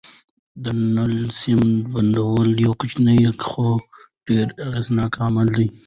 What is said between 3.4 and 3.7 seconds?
خو